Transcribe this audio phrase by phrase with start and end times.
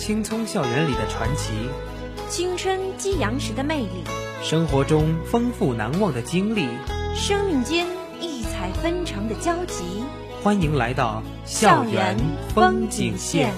[0.00, 1.52] 青葱校园里的传奇，
[2.26, 4.02] 青春激扬时的魅力，
[4.42, 6.66] 生活中丰富难忘的经历，
[7.14, 7.86] 生命间
[8.18, 10.02] 异彩纷呈的交集。
[10.42, 12.16] 欢迎来到校园
[12.54, 13.52] 风景线。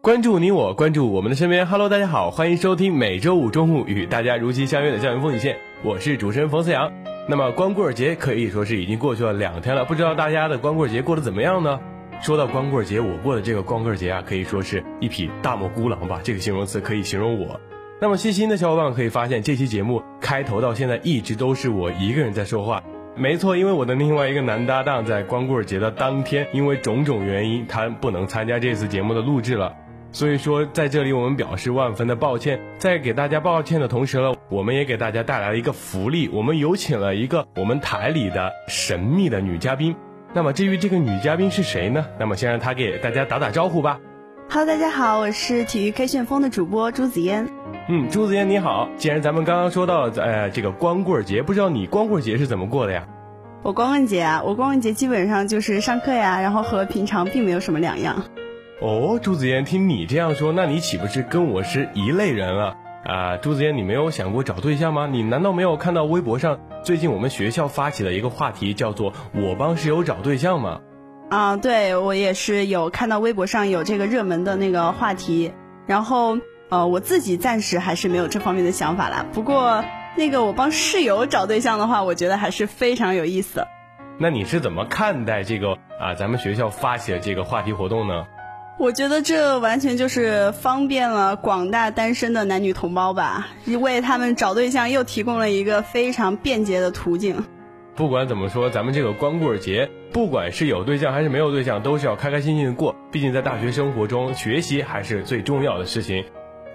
[0.00, 1.64] 关注你我，关注我们的身边。
[1.68, 5.56] Hello，大家好，欢迎收听每周五中午与大家如期相约的校园风景线。
[5.84, 6.90] 我是主持人冯思阳。
[7.28, 11.80] 那么光棍节可以说是已经过去了两天了，不知道大家的光棍节过得怎么样呢？
[12.22, 17.60] 说到光棍节，我过的这个光棍节啊，可以说是一匹大漠孤狼吧，这个形容词可以形容我。
[18.00, 22.80] 那么细心的小伙伴可以发现，这期节目开头到现在一直都是我一个人在说话。
[23.16, 29.74] 没错，因为我的另外一个男搭档在光棍节的当天，因为种种原因，他不能参加这次节目的录制了。
[30.12, 32.60] 所以说，在这里我们表示万分的抱歉。
[32.78, 39.96] 在给大家抱歉的同时呢，我们也给大家带来了一个福利，我们有请了一个我们台里的神秘的女嘉宾。
[40.32, 42.06] 那么至于这个女嘉宾是谁呢？
[42.20, 43.98] 那么先让她给大家打打招呼吧。
[44.48, 47.48] Hello，大家好，我是体育 K 旋风的主播朱子嫣。
[47.88, 48.88] 嗯，朱子嫣你好。
[48.96, 53.04] 既然咱们刚刚说到呃这个光棍节，不知道你光棍节是怎么过的呀？
[53.64, 58.22] 我光棍节啊，我光棍节基本上就是上课呀，然后和平常并没有什么两样。
[58.80, 62.76] 哦，朱子嫣，听你这样说，那你岂不是跟我是一类人了
[63.06, 63.36] 啊？
[63.36, 65.06] 朱子嫣，你没有想过找对象吗？
[65.06, 70.80] 你难道没有看到微博上最近我们学校发起的一个话题，叫做“我帮室友找对象”吗？
[71.30, 75.52] 啊，对，我也是有看到微博上有这个热门的那个话题，
[75.86, 79.24] 然后呃，我自己暂时还是没有这方面的想法啦。
[79.32, 79.84] 不过
[80.16, 83.64] 那个我帮室友找对象的话，我觉得还是非常有意思。
[84.18, 86.14] 那你是怎么看待这个啊？
[86.14, 88.26] 咱们学校发起的这个话题活动呢？
[88.78, 93.48] 我觉得这完全就是方便了广大单身的男女同胞吧，
[93.80, 97.42] 为他们找对象又提供了一个非常便捷的途径。
[97.94, 102.94] 不管怎么说，咱们这个光棍节，不管是有对象还是没有对象，都是要开开心心的过。
[103.10, 106.22] 毕竟在大学生活中，学习还是最重要的事情。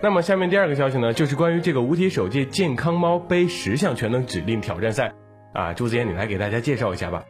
[0.02, 5.14] 那么下面第二个消息呢，就是关于这个五体首届健康猫杯十项全能指令挑战赛。
[5.54, 7.24] 啊，朱子嫣，你来给大家介绍一下吧。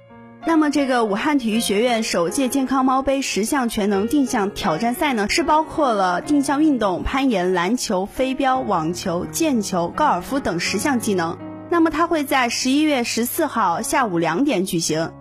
[0.44, 11.38] 那么，这个武汉体育学院首届健康猫杯十项全能定向挑战赛呢，是包括了定向运动、攀岩、篮球、飞镖、网球、毽球、高尔夫等十项技能。
[11.70, 15.12] 那么，它会在十一月十四号下午两点举行。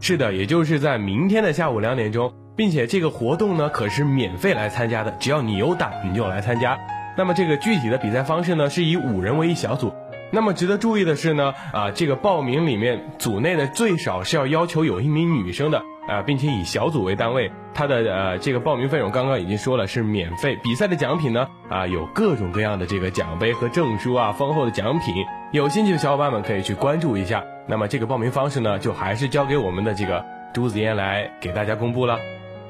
[0.00, 6.78] 是的，也就是在明天的下午两点钟，并且这个活动呢可是免费来参加的，只要你有胆，你就来参加。
[7.18, 9.92] 那么，这个具体的比赛方式呢，是以五人为一小组。
[10.32, 20.56] 那么值得注意的是呢，啊，这个报名里面组内的最少是要要求有一名女生的啊，并且以小组为单位，它的呃这个报名费用刚刚已经说了是免费。
[20.62, 25.14] 比赛的奖品呢，啊有各种各样的这个奖杯和证书啊，丰厚的奖品，
[25.52, 27.44] 有兴趣的小伙伴们可以去关注一下。
[27.66, 32.18] 那么这个报名方式呢，就还是交给我们的这个朱子嫣来给大家公布了。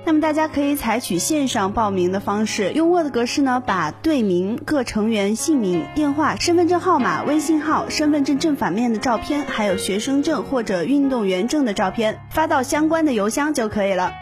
[0.03, 14.13] 那么大家可以采取线上报名的方式，用 Word 格式呢，把队名、各成员姓名、电话、身份证号码、微信号、身份证正反面的照片，还有学生证或者运动员证的照片发到相关的邮箱就可以了。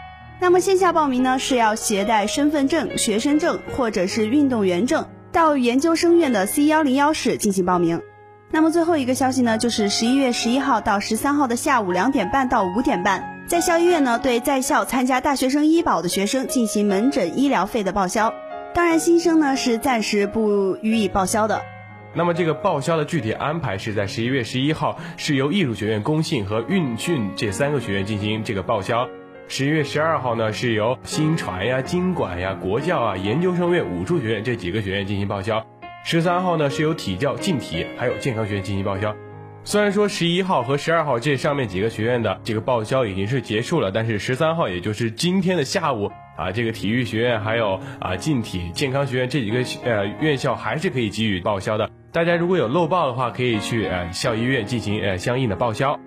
[0.41, 8.01] 那么线下报名呢，是要携带身份证、学生证或者是运动员证到研究生院的 C 幺零幺室进行报名。
[8.51, 13.38] 那么最后一个消息呢，就是十一月十一号到十三号的下午两点半到五点半。
[13.49, 18.31] 在校医院呢，对在校参加大学生医保的学生进行门诊医疗费的报销。
[18.75, 21.59] 当然，新生呢是暂时不予以报销的。
[22.13, 29.09] 那么，这个报销的具体安排是在十一月十一号，是由艺术学院、工信和运训这三个学院进行这个报销。
[29.47, 35.65] 十一月十二号呢，是由新传呀、经管呀、国教啊、研究生院、武术学院这几个学院进行报销。
[36.03, 39.15] 十三号呢，是由体教、竞体还有健康学院进行报销。
[39.69, 51.87] 虽然说十一号和十二号这上面几个学院的这个报销已经是结束了，但是十三号也就是今天的下午啊，这个体育学院还有啊近体健康学院这几个呃院校还是可以给予报销的。
[52.11, 55.99] 大家如果有漏报的话，可以去呃校医院进行呃相应的报销。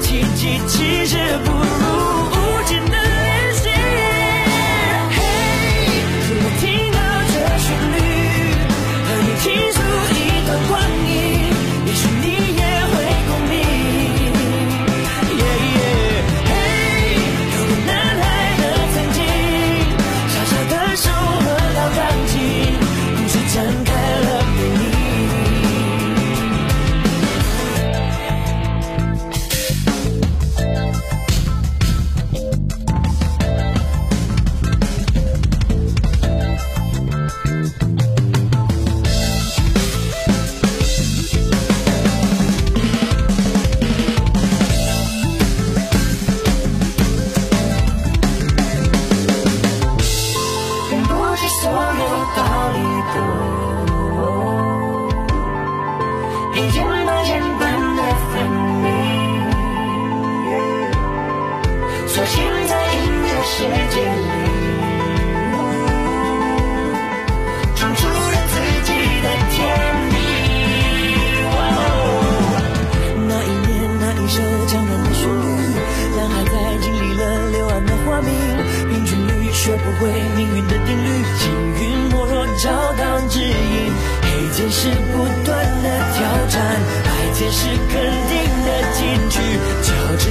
[0.00, 1.50] 奇迹，其实不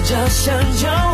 [0.07, 1.06] 想象中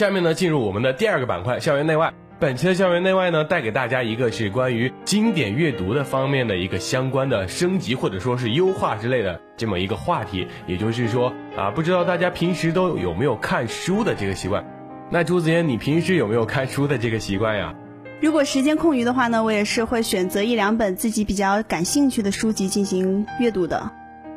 [0.00, 2.10] 下面呢，进入我们的第二个板块——校园内外。
[2.38, 10.48] 本期的校园内外呢，带给大家一个是关于经典阅读的方面的一个相关的升级或者说是优化之类的这么一个话题。
[10.66, 14.64] 也就是说啊，不知道大家平时都有没有看书的这个习惯？
[15.10, 17.74] 那朱子嫣，你平时有没有看书的这个习惯呀？
[18.22, 23.76] 如果时间空余的话呢，我也是会选择一两本自己比较感兴趣的书籍进行阅读的。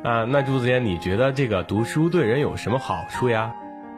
[0.02, 3.54] 啊，那朱子嫣，你觉得这个读书对人有什么好处呀？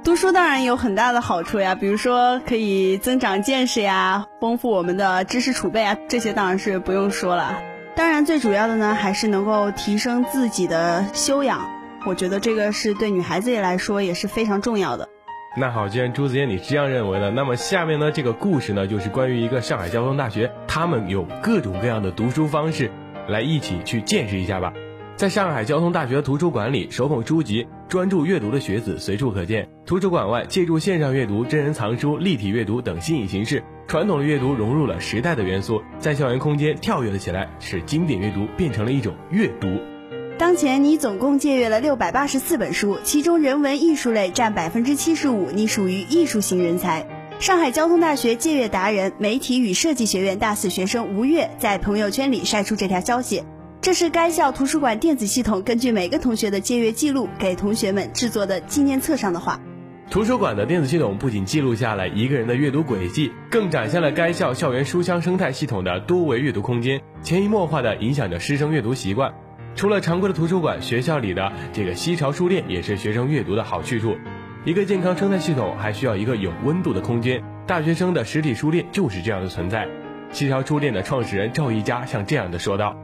[0.07, 7.59] 读书当然有很大的好处呀，比如说可以增长见识呀，丰富我们的知识储备啊，这些当然是不用说了。
[7.97, 11.61] 当然最主要的呢，还是能够提升自己的修养，
[12.07, 15.09] 我觉得这个是对女孩子也来说也是非常重要的。
[15.57, 22.93] 那好，既然朱子嫣你是这样认为的，那么下面呢这个故事呢，就是关于一个上海交通大学，他们有各种各样的读书方式，
[23.27, 24.73] 来一起去见识一下吧。
[25.17, 29.69] 在上海交通大学图书馆里，手捧书籍、专注阅读的学子随处可见。
[29.87, 39.69] 图书馆外，借助线上阅读、真人藏书、立体阅读等新颖形式，传统的阅读融入了时代的元素，在校园空间跳跃了起来，使经典阅读变成了一种阅读。
[40.39, 47.07] 当前，你总共借阅了六百八十四本书，其中人文艺术类占百分之七十五，你属于艺术型人才。
[47.39, 53.43] 上海交通大学借阅达人、媒体与设计学院大四学生吴越在朋友圈里晒出这条消息。
[53.87, 59.61] 这是该校图书馆电子系统根据每个同学的借阅记录给同学们制作的纪念册上的话。
[60.11, 69.33] 图书馆的电子系统不仅记录下了一个人的阅读轨迹，更展现了该校校园书香生态系统的多维阅读空间，潜移默化地影响着师生阅读习惯。
[69.77, 74.17] 除了常规的图书馆，学校里的这个西潮书店也是学生阅读的好去处。
[74.65, 79.87] 一个健康生态系统还需要一个有温度的空间，大学生的实体书店就是这样的存在。
[80.33, 82.97] 西潮书店的创始人赵一佳像这样的说道：“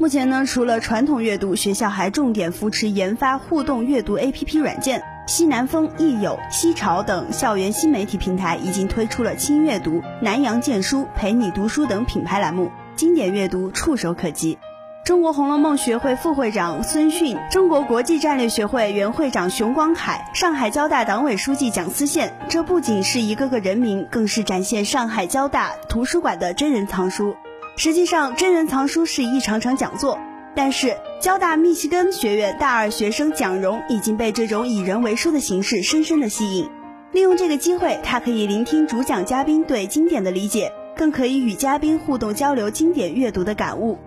[0.00, 5.02] 目前呢，除了传统阅读，学校还重点扶持研发互动阅读 APP 软件。
[5.26, 14.56] 西南风、易友、西潮等校园新媒体平台已经推出了轻阅读、南洋荐书、陪你读书等品牌栏目，经典阅读触手可及。”
[15.04, 27.36] 中国红楼梦学会副会长孙迅，中国国际战略学会原会长熊光凯，上海交大党委书记蒋思宪，这不仅是一个个人名，更是展现上海交大图书馆的真人藏书。
[27.82, 30.18] 实际上，真人藏书是一场场讲座，
[30.54, 36.68] 但是交大密西根学院大二学生蒋荣已经被这种以人为书的形式深深的吸引。
[37.12, 43.98] 利用这个机会，他可以聆听主讲嘉宾对经典的理解，更可以与嘉宾互动交流经典阅读的感悟。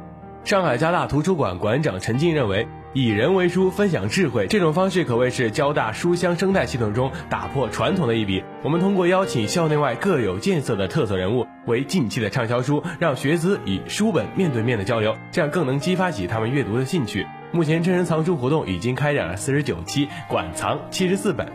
[0.43, 8.43] 上海交大图书馆馆长陈静认为，以人为书，分享智慧这种方式可谓是交大书香生态系统中打破传统的一笔。
[8.61, 17.25] 我们通过邀请校内外各有见色的特色人物为近期的畅销书，让学子以书本面对面的交流，这样更能激发起他们阅读的兴趣。
[17.51, 21.47] 目前真人藏书活动已经开展了四十九期，馆藏七十四本。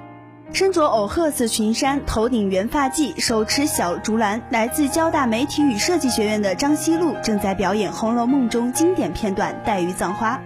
[0.52, 10.40] 身着藕褐色裙衫，头顶圆发髻，手持小竹篮，来自交大媒体与设计学院的张希露正在表演《红楼梦》中经典片段《黛玉葬花》。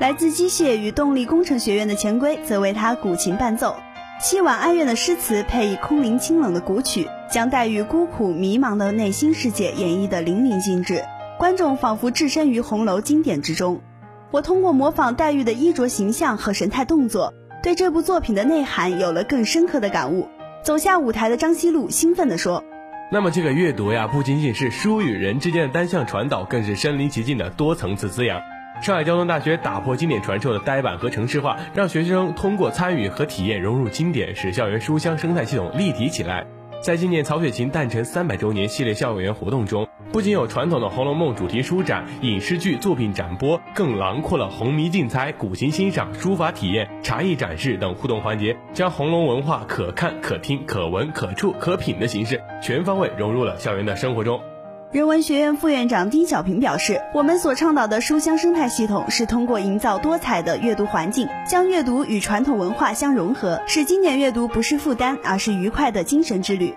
[0.00, 3.76] 来自机械与动力工程学院的钱圭则为他古琴伴奏，
[4.20, 11.02] 凄婉哀怨的诗词配以空灵清冷的古曲，将黛玉孤苦迷茫的内心世界演绎得淋漓尽致，
[11.36, 13.80] 观众仿佛置身于红楼经典之中。
[14.30, 17.34] 我通过模仿黛玉的衣着形象和神态动作。
[17.60, 20.28] 对这部作品的内涵有了更深刻的感悟。
[20.62, 22.62] 走下舞台的张希露兴奋地说
[23.10, 28.40] ：“那么这个阅读呀，不仅仅是书与人之间的单向传导，更是身临其境的多层次滋养。
[28.80, 36.46] 上海交通大学打破经典传授的呆板和城市化，让学生通过参与和体验融入经典，使校园书香生态系统立体起来。
[36.84, 54.38] 在纪念曹雪芹诞辰三百周年系列校园活动中。”不仅有传统的《红楼梦》主题书展、影视剧作品展播，更囊括了红迷竞猜、古琴欣赏、书法体验、茶艺展示等互动环节，将红楼文化可看、可听、可闻、可触、可品的形式全方位融入了校园的生活中。
[54.94, 66.72] 人文学院副院长丁小平表示：“我们所倡导的书香生态系统，是通过营造多彩的阅读环境，将阅读与传统文化相融合，使经典阅读不是负担，而是愉快的精神之旅。”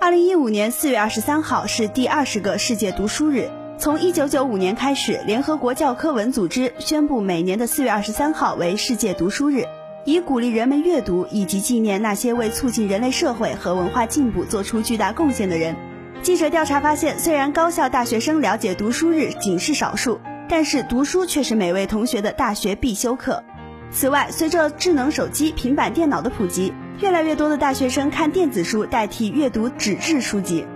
[0.00, 3.48] 二零一五年四月二十三号是第二十个世界读书日。
[3.78, 9.64] 从一九九五年开始，联合国教科文组织宣布每年的四月二十三号为世界读书日，
[10.04, 15.76] 以鼓励人们阅读以及纪念那些为促进人类社会和文化进步做出巨大贡献的人。
[16.22, 23.42] 记者调查发现，虽然高校大学生了解读书日仅是少数，但是读书却是每位同学的大学必修课。
[23.90, 30.66] 此外，随着智能手机、平板电脑的普及，越来越多的大学生看电子书代替阅读纸质书籍。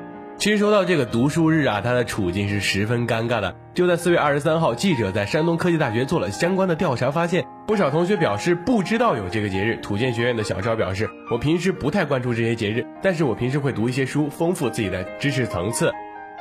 [0.44, 3.56] 其实说到这个读书日啊，它的处境是十分尴尬的。
[3.72, 9.76] 就在四月二十三号，记者在山东科技大学做了相关的调查，发现不少同学表示不知道有这个节日。
[9.76, 15.90] 土建学院的小赵表示：“我平时不太关注这些节日，但是我平时会读一些书，丰富自己的知识层次。”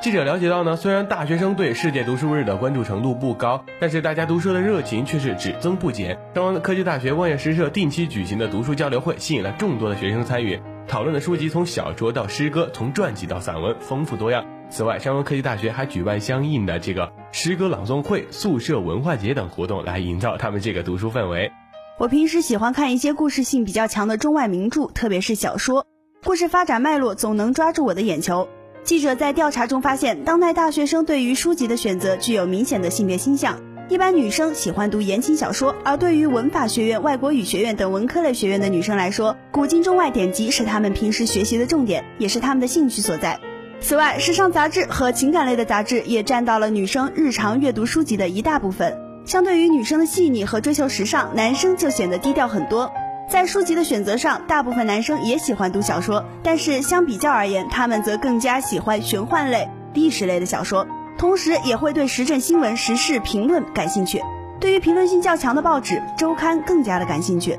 [0.04, 6.10] 记者了解到呢，虽然大学生对世界读书日的关注程度不高，但是大家读书的热情却是只增不减。
[6.36, 10.60] 山东科技大学万叶诗社定期举行的读书交流会，吸引了众多的学生参与。
[10.88, 14.46] 讨论的书籍从小说到诗歌，从传记到散文，丰富多样。
[14.70, 21.52] 此外，山东科技大学还举办相应的这个诗歌朗诵会、宿舍文化节等活动，来营造他们这个读书氛围。
[22.00, 25.86] 我平时喜欢看一些故事性比较强的中外名著，特别是小说，
[26.24, 28.48] 故事发展脉络总能抓住我的眼球。
[28.84, 33.60] 记者在调查中发现，当代大学生对于书籍的选择具有明显的性别倾向。
[33.90, 43.38] 一般女生喜欢读言情小说，而对于文法学院、外国语学院等文科类学院的女生来说，古今中外典籍是她们平时学习的重点，也是她们的兴趣所在。
[43.82, 48.98] 此外，时尚杂志和情感类的杂志也占到了女生日常阅读书籍的一大部分。
[49.26, 52.90] 相对于女生的细腻和追求时尚，男生就显得低调很多。
[53.30, 60.88] 在书籍的选择上，大部分男生也喜欢读小说，但是相比较而言，他们则更加喜欢玄幻类、历史类的小说，
[61.24, 64.22] 同时也会对时政新闻、时事评论感兴趣。
[64.60, 67.58] 对于评论性较强的报纸、周刊更加的感兴趣。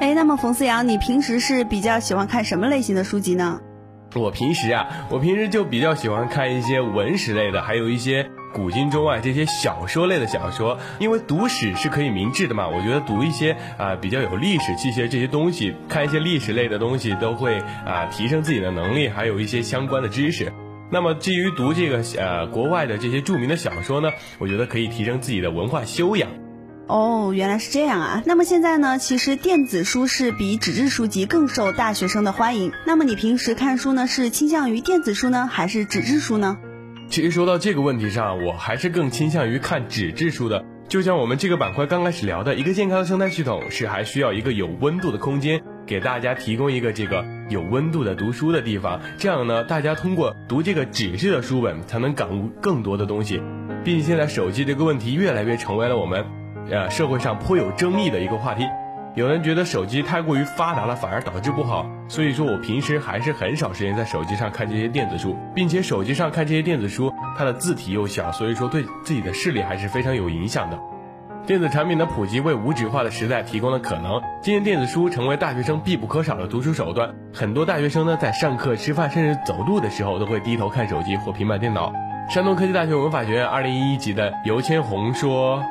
[0.00, 3.60] 哎，那么冯思阳，你平时是比较喜欢看什么类型的书籍呢？
[4.16, 10.76] 我平时啊，我平时就比较喜欢看一些文史类的，还有一些古今中外这些小说类的小说。
[10.98, 20.52] 因为读史是可以明智的嘛，我觉得读一些啊比较有历史气息的这些东西，看一些历史类的东西，都会啊提升自己的能力，还有一些相关的知识。
[20.90, 26.30] 那么基于读这个呃国外的这些著名的小说呢，我觉得可以提升自己的文化修养。
[26.86, 28.22] 哦，原来是这样啊！
[28.26, 32.72] 那么现在呢，其实电子书是比纸质书籍更受大学生的欢迎。
[32.86, 36.58] 那么你平时看书呢，是倾向于电子书呢，还是纸质书呢？
[37.08, 40.62] 其实说到这个问题上，我还是更倾向于看纸质书的。
[40.86, 49.00] 就像我们这个板块刚开始聊的，一个健康的生态系统是还需要一个有温度的空间，给大家提供一个这个有温度的读书的地方。
[49.18, 53.42] 这样呢，大家通过读这个纸质的书本，才能感悟更多的东西。
[53.84, 56.24] 毕竟现在手机这个问题越来越成为了我们。
[56.70, 58.64] 呃，社会上颇有争议的一个话题，
[59.14, 61.84] 有人觉得手机太过于发达了，反而导致不好。
[62.08, 70.78] 所以说我平时还是很少时间在手机上看这些电子书，并且手机上看这些电子书，它的字体又小，所以说对自己的视力还是非常有影响的。
[71.46, 74.22] 电子产品的普及为无纸化的时代提供了可能。
[74.40, 81.92] 今天电子书成为大学生必不可少的读书手段，很多大学生呢在上课、吃饭，甚至走路的时候都会低头看手机或平板电脑。
[82.30, 85.62] 山东科技大学文法学院二零一一级的尤千红说。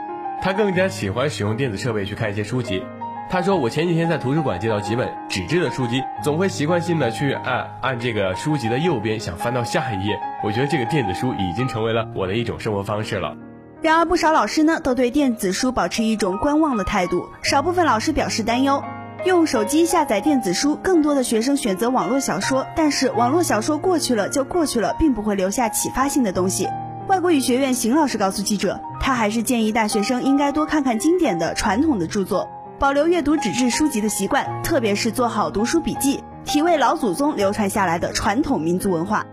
[0.42, 2.84] 他更加喜欢使用电子设备去看一些书籍。
[3.30, 10.20] 他说：“我前几天在图书馆借到几本纸质的书籍，总会习惯性的去按按这个书籍的右边，想翻到下一页。
[10.44, 13.36] 我觉得这个电子书已经成为了我的一种生活方式了。”
[13.84, 17.28] 然而，不少老师呢都对电子书保持一种观望的态度。
[17.42, 18.82] 少部分老师表示担忧，
[19.26, 22.66] 用手机下载电子书，更多的学生选择网络小说。
[22.78, 26.70] 但是，网络小说过去了就过去了，并不会留下启发性的东西。
[27.10, 32.48] 外国语学院邢老师告诉记者，他还是建议大学生应该多看看经典的传统的著作，
[32.80, 39.26] 保留阅读纸质书籍的习惯，特别是做好读书笔记，体味老祖宗流传下来的传统民族文化。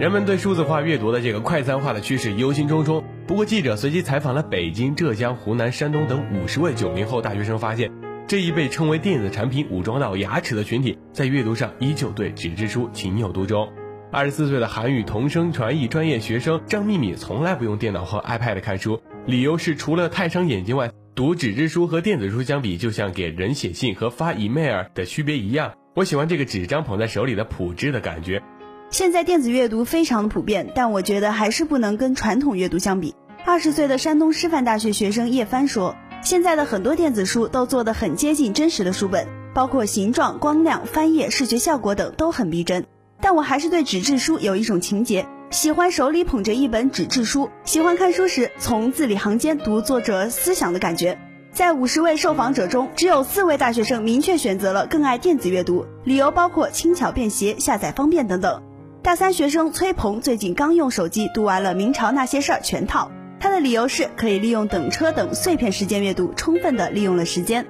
[0.00, 3.02] 人们对数字化阅读的这个快餐化的趋势忧心忡忡。
[3.28, 7.92] 不过，记者随机采访了北京、浙江、湖南、山东等五十位九零后大学生，发现
[8.26, 13.68] 这一被称为电子产品武装到牙齿的群体，在阅读上依旧对纸质书情有独钟。
[14.10, 25.74] 二十四岁的韩语同声传译专业学生张秘密从来不用电脑和 iPad 看书，理由是除了太伤眼睛外，读纸质书和电子书相比，就像给人写信和发 email 的区别一样。
[25.94, 28.42] 我喜欢这个纸张捧在手里的朴质的感觉。
[28.90, 33.14] 现在电子阅读非常的普遍，但我觉得还是不能跟传统阅读相比。
[33.44, 42.86] 二十岁的山东师范大学学生叶帆说，现在的很多电子书都做得很接近真实的书本，包括形状、光亮、翻页、视觉效果等都很逼真。
[43.20, 51.18] 但我还是对纸质书有一种情结，喜欢手里捧着一本纸质书，喜欢看书时从字里行间读作者思想的感觉。
[51.52, 58.62] 在五十位受访者中，只有四位大学生明确选择了更爱电子阅读，理由包括轻巧便携、下载方便等等。
[59.08, 67.64] 大三学生崔鹏最近刚用手机读完了《明朝那些事儿》全套，他的理由是可以利用等车等碎片时间阅读，充分的利用了时间。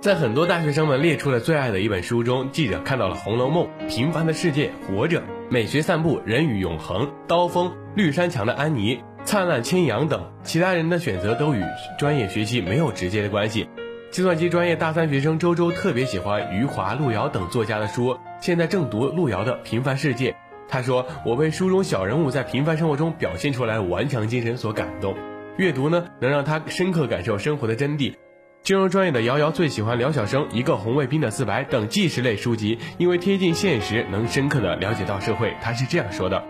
[0.00, 5.18] 在很多大学生们列出了最爱的一本书中，记者看到了《红楼梦》《平凡的世界》《活着》
[5.50, 8.94] 《美学散步》《人与永恒》《刀锋》《绿山墙的安妮》
[9.24, 10.30] 《灿烂千阳》等。
[10.44, 11.64] 其他人的选择都与
[11.98, 13.68] 专业学习没有直接的关系。
[14.12, 20.30] 计算机专业大三学生周周特别喜欢余华、路遥等作家的书，现在正读路遥的《平凡世界》。
[20.68, 25.14] 他说：“我被书中小人物在平凡生活中表现出来顽强精神所感动，
[25.56, 28.14] 阅读呢，能让他深刻感受生活的真谛。”
[28.62, 35.54] 金融专业的瑶瑶最喜欢辽小生一个红卫兵的自白等纪实类书籍，因为贴近现实，能深刻的了解到社会。
[35.62, 36.42] 他是这样说的：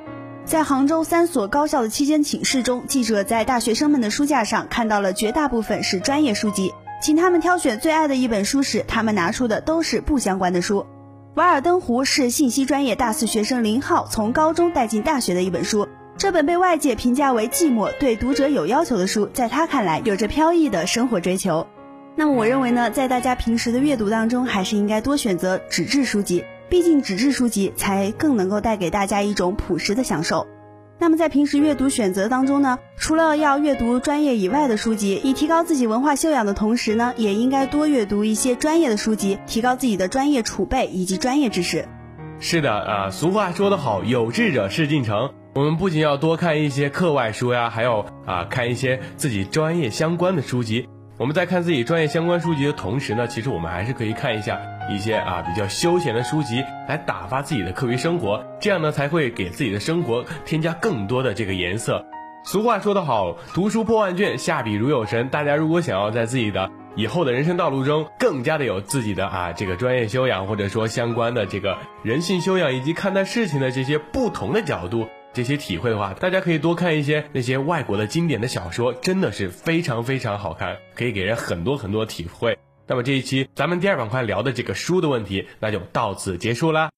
[0.47, 10.81] 在杭州三所高校的期间寝室中，记者在大学生们的书架上看到了绝大部分是专业书籍，请他们挑选最爱的一本书时，他们拿出的都是不相关的书。
[11.37, 21.67] 《瓦尔登湖》是信息专业大四学生林浩从高中带进大学的一本书，这本被外界评价为寂寞、对读者有要求的书，在他看来有着飘逸的生活追求。
[22.15, 30.47] 那么我认为呢，在大家平时的阅读当中，还是应该多选择纸质书籍，毕竟纸质书籍才更能够带给大家一种朴实的享受。
[30.99, 41.87] 那么在平时阅读选择当中呢，除了要阅读专业以外的书籍，以提高自己文化修养的同时呢，也应该多阅读一些专业的书籍，提高自己的专业储备以及专业知识。
[42.41, 45.33] 是的啊，俗话说得好，有志者事竟成。
[45.55, 50.89] 我们不仅要多看一些课外书呀，还要啊看一些自己专业相关的书籍。
[51.19, 62.05] 我们在看自己专业相关书籍的同时呢，其实我们还是可以看一下一些啊比较休闲的书籍，来打发自己的课余生活，这样呢才会给自己的生活添加更多的这个颜色。
[62.45, 65.29] 俗话说得好，读书破万卷，下笔如有神。
[65.29, 82.57] 大家如果想要在自己的以后的人生道路中更加的有自己的啊这个专业修养，或者说相关的这个人性修养以及看待事情的这些不同的角度，这些体会的话，大家可以多看一些那些外国的经典的小说，真的是非常非常好看，可以给人很多很多体会。
[82.87, 86.91] 那么这一期咱们第二板块聊的这个书的问题，那就到此结束啦。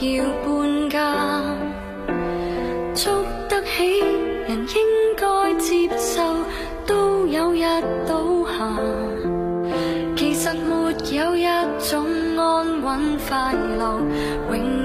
[0.00, 1.14] 要搬家。
[2.94, 4.76] 捉得起人应
[5.16, 6.22] 该接受，
[6.86, 7.62] 都有日
[8.06, 8.78] 倒下。
[10.16, 11.46] 其实没有一
[11.88, 12.06] 种
[12.36, 14.00] 安稳快乐，
[14.50, 14.75] 永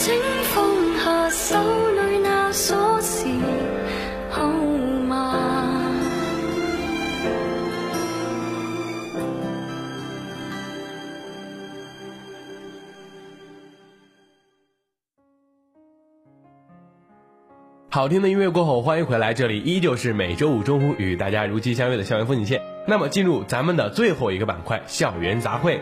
[0.00, 0.64] 請放
[0.96, 1.58] 下手
[1.90, 3.26] 裏那鎖匙
[4.30, 4.46] 號
[5.06, 5.36] 碼。
[17.90, 22.62] 好听的音乐过后，欢迎回来，这里依旧是每周五中午与大家如期相约的校园风景线。
[22.88, 25.78] 那么进入咱们的最后一个板块——校园杂烩，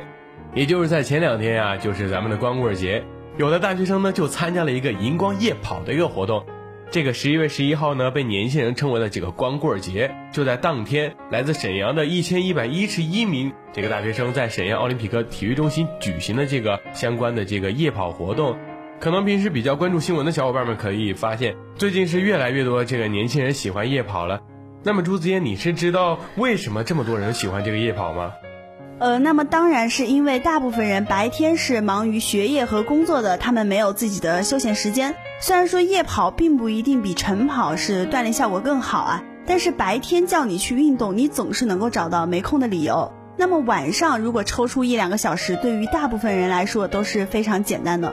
[0.55, 3.05] 也就是在前两天啊、就是咱们的光棍节，
[3.38, 6.44] 有的大学生呢就参加了一个荧光夜跑的一个活动。
[6.90, 10.12] 这个十一月十一号呢，被年轻人称为了这个光棍节。
[10.33, 18.59] 就在当天，来自沈阳的一千一百一十一名这个大学生在沈阳奥林匹克体育中心举行的这个相关的这个夜跑活动。
[18.98, 24.42] 可能平时比较关注新闻的小伙伴们可以发现，最近是越来越多这个年轻人喜欢夜跑了。
[24.83, 28.33] 那么朱子嫣，你是知道为什么这么多人喜欢这个夜跑吗？
[29.01, 35.15] 呃，那么当然是因为大部分人白天是忙于学业和工作的，他们没有自己的休闲时间。
[35.41, 43.13] 虽然说夜跑并不一定比晨跑是锻炼效果更好啊，但是白天叫你去运动，你总是能够找到没空的理由。
[43.37, 48.13] 那么晚上如果抽出一两个小时，对于大部分人来说都是非常简单的。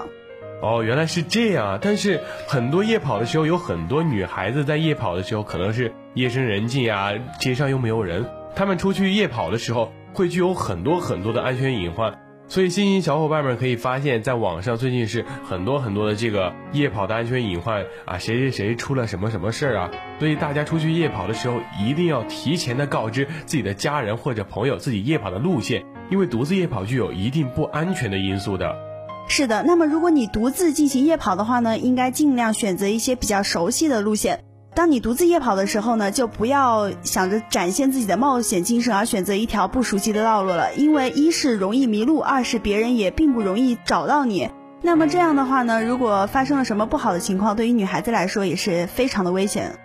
[0.61, 1.79] 哦，原来是这样啊！
[1.81, 12.17] 但是很多夜跑的时候，有很多女孩子在夜跑的时候，可能是夜深人静啊，街上又没有人，她们出去夜跑的时候，会具有很多很多的安全隐患。
[12.47, 19.91] 所以，新兴小伙伴们可以发现，在网上最近是很多很多的这个夜跑的安全隐患啊，谁谁谁出了什么什么事儿啊。
[20.19, 28.75] 所以，大家出去夜跑的时候，一定要提前的告知自己的家人或者朋友自己夜跑的路线，因为独自夜跑具有一定不安全的因素的。
[29.27, 34.44] 是的，那么如果你独自进行夜跑的话呢，应该尽量选择一些比较熟悉的路线。
[34.75, 44.49] 当你独自夜跑的时候呢，就不要想着展现自己的冒险精神而选择一条不熟悉的道路了，因为一是容易迷路，二是别人也并不容易找到你。
[44.81, 49.79] 那么这样的话呢，如果发生了什么不好的情况，对于女孩子来说也是非常的危险。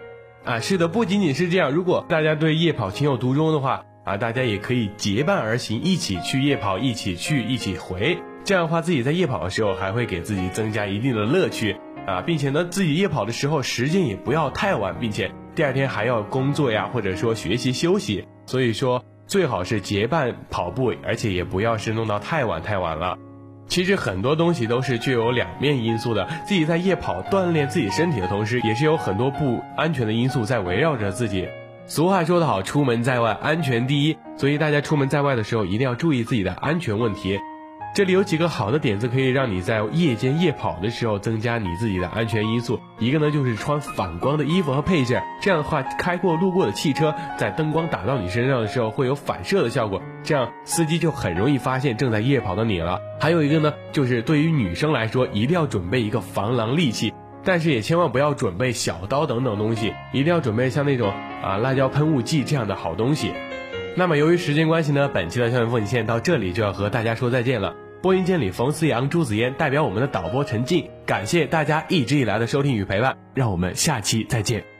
[0.44, 8.18] 啊，是的，不仅仅是这样，如果大家对夜跑情有独钟的话，啊，大家也可以结伴而行，一起去夜跑，一起去，一起回。
[8.42, 11.76] 这样的话，自己在夜跑的时候还会给自己增加一定的乐趣。
[12.06, 23.16] 啊，并且呢，自己夜跑的时候时间也不要太晚，并且第二天还要工作呀，或者说学习休息，所以说最好是结伴跑步，而且也不要是弄到太晚太晚了。
[23.68, 31.46] 其实很多东西都是具有两面因素的，自己在夜跑锻炼自己身体的同时，也是有很多不安全的因素在围绕着自己。
[31.86, 37.38] 俗话说得好，出门在外安全第一，所以大家出门在外的时候一定要注意自己的安全问题。
[38.00, 42.80] 这里有几个好的点子，可以让你在夜间夜跑的时候增加你自己的安全因素。
[42.98, 52.98] 一个呢，就是穿反光的衣服和配件，这样的话，开过路过的汽车在灯光打到你身上的时候，会有反射的效果，这样司机就很容易发现正在夜跑的你了。
[53.20, 57.12] 还有一个呢，就是对于女生来说，一定要准备一个防狼利器，
[57.44, 63.34] 但是也千万不要准备小刀等等东西，一定要准备像那种啊辣椒喷雾剂这样的好东西。
[63.94, 67.74] 那么由于时间关系呢，本期的校园风景线到这里就要和大家说再见了。
[68.02, 74.79] 播音间里，冯思阳、朱子嫣代表我们的导播陈静，感谢大家一直以来的收听与陪伴，让我们下期再见。